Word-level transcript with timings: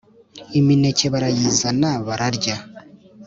"imineke 0.59 1.05
barayizana 1.13 1.89
bararya, 2.05 2.55